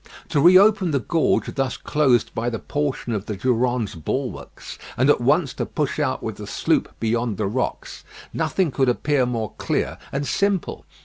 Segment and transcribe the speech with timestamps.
[0.29, 5.11] To re open the gorge thus closed by the portion of the Durande's bulwarks, and
[5.11, 8.03] at once to push out with the sloop beyond the rocks,
[8.33, 10.85] nothing could appear more clear and simple.